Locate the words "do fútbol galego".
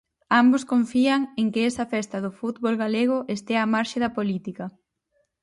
2.25-3.17